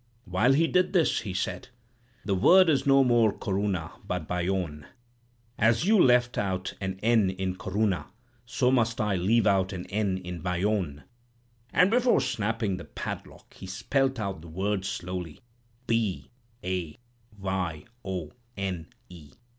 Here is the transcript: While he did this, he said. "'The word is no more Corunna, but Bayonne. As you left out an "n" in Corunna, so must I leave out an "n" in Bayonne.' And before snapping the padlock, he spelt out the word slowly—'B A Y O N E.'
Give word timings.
While 0.25 0.53
he 0.53 0.65
did 0.65 0.93
this, 0.93 1.19
he 1.19 1.33
said. 1.35 1.67
"'The 2.25 2.33
word 2.33 2.69
is 2.71 2.87
no 2.87 3.03
more 3.03 3.31
Corunna, 3.31 3.91
but 4.03 4.27
Bayonne. 4.27 4.87
As 5.59 5.85
you 5.85 6.01
left 6.01 6.39
out 6.39 6.73
an 6.81 6.99
"n" 7.03 7.29
in 7.29 7.55
Corunna, 7.55 8.07
so 8.43 8.71
must 8.71 8.99
I 8.99 9.15
leave 9.15 9.45
out 9.45 9.73
an 9.73 9.85
"n" 9.91 10.17
in 10.17 10.41
Bayonne.' 10.41 11.03
And 11.71 11.91
before 11.91 12.19
snapping 12.19 12.77
the 12.77 12.85
padlock, 12.85 13.53
he 13.53 13.67
spelt 13.67 14.19
out 14.19 14.41
the 14.41 14.47
word 14.47 14.85
slowly—'B 14.85 16.31
A 16.63 16.97
Y 17.37 17.83
O 18.03 18.31
N 18.57 18.87
E.' 19.09 19.33